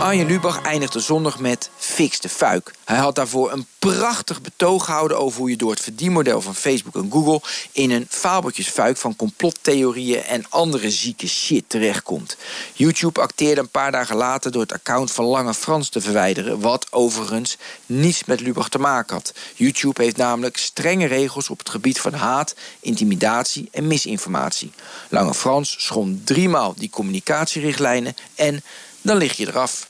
[0.00, 2.74] Arjen Lubach eindigde zondag met Fix de Fuik.
[2.84, 6.94] Hij had daarvoor een prachtig betoog gehouden over hoe je door het verdienmodel van Facebook
[6.94, 7.40] en Google
[7.72, 12.36] in een fabeltjesfuik van complottheorieën en andere zieke shit terechtkomt.
[12.72, 16.86] YouTube acteerde een paar dagen later door het account van Lange Frans te verwijderen, wat
[16.92, 19.34] overigens niets met Lubach te maken had.
[19.54, 24.72] YouTube heeft namelijk strenge regels op het gebied van haat, intimidatie en misinformatie.
[25.08, 28.62] Lange Frans schond driemaal die communicatierichtlijnen en
[29.06, 29.88] dan lig je eraf.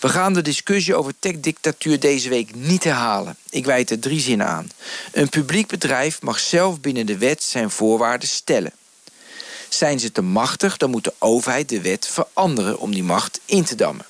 [0.00, 3.36] We gaan de discussie over tech-dictatuur deze week niet herhalen.
[3.50, 4.70] Ik wijd er drie zinnen aan.
[5.12, 8.72] Een publiek bedrijf mag zelf binnen de wet zijn voorwaarden stellen.
[9.68, 13.64] Zijn ze te machtig, dan moet de overheid de wet veranderen om die macht in
[13.64, 14.06] te dammen.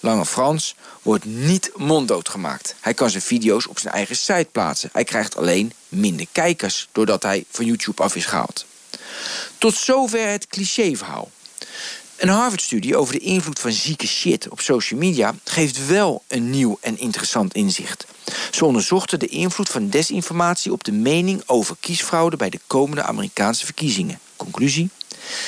[0.00, 2.74] Lange Frans wordt niet monddood gemaakt.
[2.80, 4.90] Hij kan zijn video's op zijn eigen site plaatsen.
[4.92, 8.66] Hij krijgt alleen minder kijkers doordat hij van YouTube af is gehaald.
[9.58, 11.30] Tot zover het clichéverhaal.
[12.24, 16.78] Een Harvard-studie over de invloed van zieke shit op social media geeft wel een nieuw
[16.80, 18.06] en interessant inzicht.
[18.50, 23.64] Ze onderzochten de invloed van desinformatie op de mening over kiesfraude bij de komende Amerikaanse
[23.64, 24.18] verkiezingen.
[24.36, 24.90] Conclusie?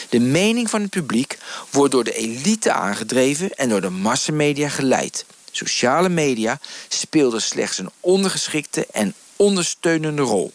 [0.09, 1.39] De mening van het publiek
[1.71, 5.25] wordt door de elite aangedreven en door de massamedia geleid.
[5.51, 10.53] Sociale media speelden slechts een ondergeschikte en ondersteunende rol.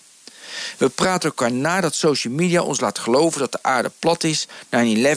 [0.77, 4.47] We praten elkaar na dat social media ons laat geloven dat de aarde plat is,
[4.47, 4.49] 9-11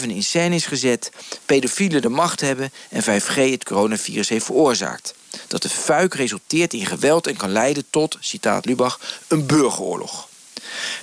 [0.06, 1.10] in scène is gezet,
[1.46, 5.14] pedofielen de macht hebben en 5G het coronavirus heeft veroorzaakt.
[5.48, 10.28] Dat de fuik resulteert in geweld en kan leiden tot, citaat Lubach, een burgeroorlog.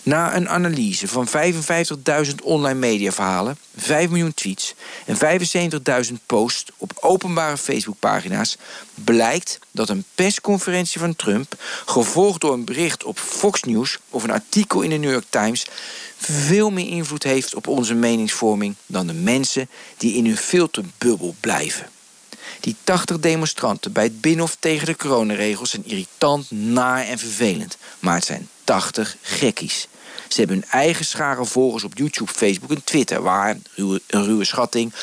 [0.04, 4.74] Na een analyse van 55.000 online mediaverhalen, 5 miljoen tweets
[5.06, 5.18] en
[6.08, 8.58] 75.000 posts op openbare Facebookpagina's
[8.94, 11.56] blijkt dat een persconferentie van Trump,
[11.86, 15.66] gevolgd door een bericht op Fox News of een artikel in de New York Times,
[16.18, 21.90] veel meer invloed heeft op onze meningsvorming dan de mensen die in hun filterbubbel blijven.
[22.60, 27.78] Die 80 demonstranten bij het Binnenhof tegen de coronaregels zijn irritant, naar en vervelend.
[28.00, 29.88] Maar het zijn 80 gekkies.
[30.28, 33.22] Ze hebben hun eigen schare volgers op YouTube, Facebook en Twitter...
[33.22, 34.94] waar, ruwe, een ruwe schatting,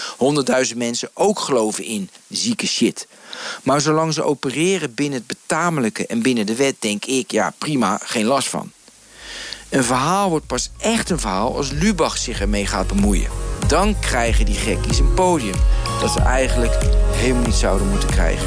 [0.70, 3.06] 100.000 mensen ook geloven in zieke shit.
[3.62, 6.76] Maar zolang ze opereren binnen het betamelijke en binnen de wet...
[6.78, 8.72] denk ik, ja, prima, geen last van.
[9.68, 13.47] Een verhaal wordt pas echt een verhaal als Lubach zich ermee gaat bemoeien.
[13.66, 15.56] Dan krijgen die gekkies een podium
[16.00, 16.78] dat ze eigenlijk
[17.12, 18.46] helemaal niet zouden moeten krijgen.